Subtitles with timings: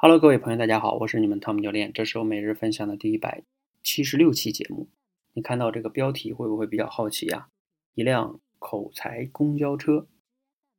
[0.00, 3.42] Hello，各位朋友，大家好，我是你们汤姆教练，这是我每日分享的第一百
[3.82, 4.86] 七十六期节目。
[5.32, 7.48] 你看到这个标题会不会比较好奇呀？
[7.96, 10.06] 一辆口才公交车，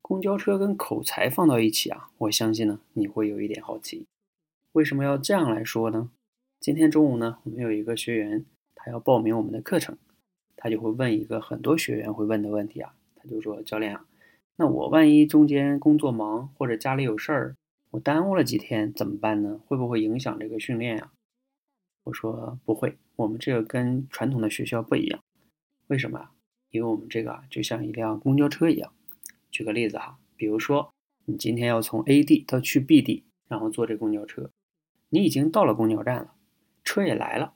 [0.01, 4.07] 公交车跟口才放到一起啊，我相信呢你会有一点好奇，
[4.71, 6.09] 为什么要这样来说呢？
[6.61, 9.97] 今天中午呢，我们有一个学员，他要报名我们的课程，
[10.55, 14.05] 他就会问一个很多学员会问的问题啊，他就说教练啊，
[14.55, 17.55] 那我万一中间工作忙或者家里有事儿。
[17.91, 19.59] 我耽误了几天怎么办呢？
[19.65, 21.11] 会不会影响这个训练呀？
[22.03, 25.19] 我说不会，我们这个跟传统的学校不一样。
[25.87, 26.29] 为什么？
[26.69, 28.93] 因为我们这个啊，就像一辆公交车一样。
[29.49, 30.93] 举个例子哈，比如说
[31.25, 34.51] 你今天要从 A 地到去 B 地，然后坐这公交车，
[35.09, 36.35] 你已经到了公交站了，
[36.83, 37.55] 车也来了，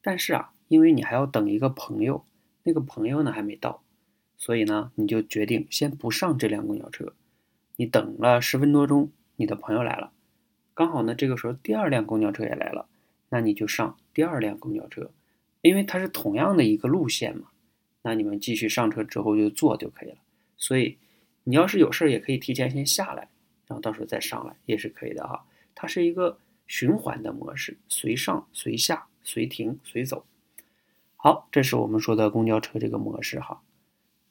[0.00, 2.24] 但是啊，因为你还要等一个朋友，
[2.62, 3.84] 那个朋友呢还没到，
[4.38, 7.14] 所以呢，你就决定先不上这辆公交车。
[7.76, 9.12] 你等了十分多钟。
[9.36, 10.12] 你的朋友来了，
[10.74, 12.86] 刚好呢，这个时候第二辆公交车也来了，
[13.28, 15.10] 那你就上第二辆公交车，
[15.60, 17.48] 因为它是同样的一个路线嘛。
[18.02, 20.18] 那你们继续上车之后就坐就可以了。
[20.56, 20.98] 所以
[21.42, 23.28] 你要是有事儿，也可以提前先下来，
[23.66, 25.44] 然后到时候再上来也是可以的哈。
[25.74, 30.24] 它是一个循环的模式，随上随下，随停随走。
[31.16, 33.62] 好，这是我们说的公交车这个模式哈。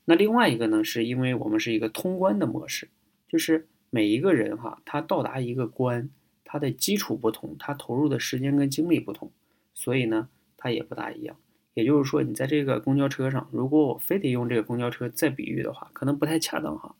[0.05, 2.89] 那另外一个呢，是因为我们是一个通关的模式，
[3.27, 3.67] 就是。
[3.93, 6.09] 每一个人哈，他到达一个关，
[6.43, 9.29] 他的基础不同，他投入的时间跟精力不同，
[9.75, 11.35] 所以呢，他也不大一样。
[11.75, 16.95] 也就是说，你在这个公交车上，如果我非得用这个公交车再比喻的话，可能不太恰当哈。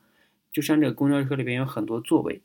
[0.52, 2.42] 就像这个公交车里边有很多座位，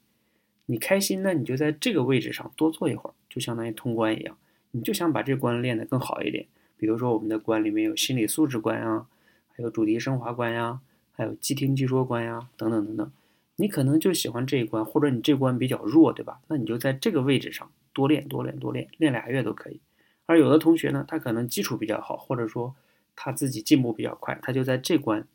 [0.64, 4.34] 你开心呢，你就在这个位置上多坐一会儿，就相当于通关一样。
[4.70, 6.46] 你就想把这关练得更好一点，
[6.78, 9.06] 比如说我们的关里面有心理素质关呀，
[9.54, 10.80] 还有主题升华关呀，
[11.12, 13.12] 还有即听即说关呀，等等等等。
[13.60, 16.38] 你可能就喜欢这一关，或者你这关比较弱，对吧？
[16.46, 19.80] 那你就在这个位置上多练、多练、多练，练俩月都可以。
[20.26, 22.76] 而有的同学呢，他可能基础比较好，或者说
[23.16, 25.26] 他自己进步比较快，他就在这关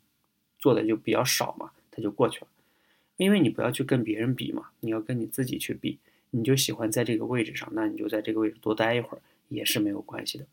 [0.58, 2.46] 做的就比较少嘛，他就过去了。
[3.18, 5.98] 因为你不要去跟别人比嘛，你要跟你自己去比。
[6.30, 10.46] 你就喜欢在这个位置上，那你就在这个位置多待一会儿也是没有关系的。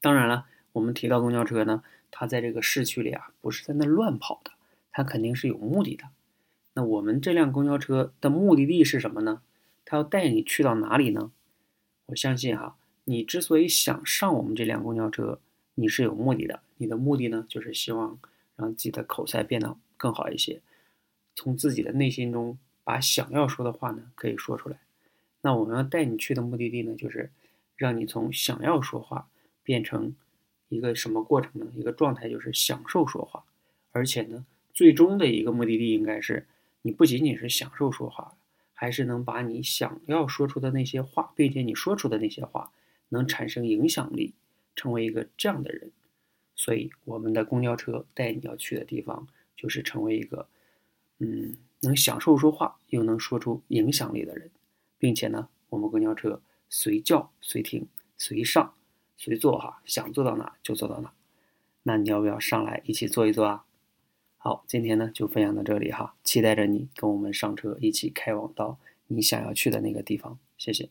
[0.00, 4.52] 当然了，我们提到公交车呢，它在这个市区里啊，不是在那乱跑的，
[4.92, 6.04] 它肯定是有目的的。
[6.76, 9.42] 那我们这辆公交车的目的地是什么呢？
[9.84, 11.30] 它要带你去到哪里呢？
[12.06, 15.38] 我相信哈，你之所以想上我们这辆公交车，
[15.76, 16.62] 你是有目的的。
[16.78, 18.18] 你的目的呢，就是希望
[18.56, 20.60] 让自己的口才变得更好一些，
[21.36, 24.80] 从自己的内心中把想要说的话呢，可以说出来。
[25.42, 27.30] 那我们要带你去的目的地呢，就是
[27.76, 29.28] 让你从想要说话
[29.62, 30.16] 变成
[30.68, 31.68] 一个什么过程呢？
[31.76, 33.44] 一个状态就是享受说话，
[33.92, 36.48] 而且呢，最终的一个目的地应该是。
[36.86, 38.36] 你不仅仅是享受说话，
[38.74, 42.72] 还是能把你想要说出的那些话，并且你说出的那些话
[43.08, 44.34] 能产生影响力，
[44.76, 45.90] 成为一个这样的人。
[46.54, 50.46] 所以，我们的公交车带你要去的地方，就是成为一个，
[51.20, 54.50] 嗯，能享受说话又能说出影响力的人，
[54.98, 58.74] 并且呢，我们公交车随叫随停随上
[59.16, 61.14] 随坐，哈，想坐到哪就坐到哪。
[61.84, 63.64] 那你要不要上来一起坐一坐啊？
[64.46, 70.38] 好，今天呢就分享到这里哈，期待着你跟我们上车，一起开往到你想要去的那个地方。
[70.58, 70.90] 谢谢。